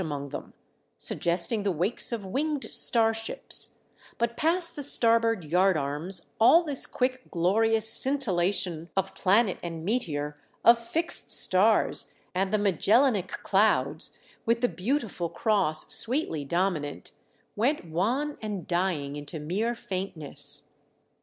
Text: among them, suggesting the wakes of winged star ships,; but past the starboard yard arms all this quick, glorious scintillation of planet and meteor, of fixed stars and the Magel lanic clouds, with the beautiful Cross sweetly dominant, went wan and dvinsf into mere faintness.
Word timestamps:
among 0.01 0.29
them, 0.29 0.51
suggesting 0.97 1.61
the 1.61 1.71
wakes 1.71 2.11
of 2.11 2.25
winged 2.25 2.67
star 2.73 3.13
ships,; 3.13 3.83
but 4.17 4.35
past 4.35 4.75
the 4.75 4.81
starboard 4.81 5.45
yard 5.45 5.77
arms 5.77 6.31
all 6.39 6.63
this 6.63 6.87
quick, 6.87 7.29
glorious 7.29 7.87
scintillation 7.87 8.89
of 8.97 9.13
planet 9.13 9.59
and 9.61 9.85
meteor, 9.85 10.35
of 10.65 10.79
fixed 10.79 11.29
stars 11.29 12.15
and 12.33 12.51
the 12.51 12.57
Magel 12.57 13.01
lanic 13.11 13.29
clouds, 13.43 14.17
with 14.43 14.61
the 14.61 14.67
beautiful 14.67 15.29
Cross 15.29 15.93
sweetly 15.93 16.43
dominant, 16.43 17.11
went 17.55 17.85
wan 17.85 18.39
and 18.41 18.67
dvinsf 18.67 19.15
into 19.15 19.39
mere 19.39 19.75
faintness. 19.75 20.71